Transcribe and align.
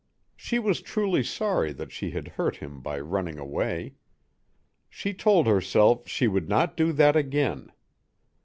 She 0.35 0.57
was 0.57 0.81
truly 0.81 1.21
sorry 1.23 1.71
that 1.73 1.91
she 1.91 2.09
had 2.09 2.29
hurt 2.29 2.55
him 2.55 2.81
by 2.81 2.99
running 2.99 3.37
away. 3.37 3.93
She 4.89 5.13
told 5.13 5.45
herself 5.45 6.07
she 6.07 6.27
would 6.27 6.49
not 6.49 6.75
do 6.75 6.91
that 6.93 7.15
again. 7.15 7.71